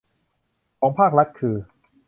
[0.79, 1.55] ของภาครัฐคือ